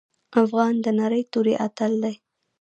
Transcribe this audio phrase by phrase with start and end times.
[0.43, 2.15] افغان د نرۍ توري اتل دی.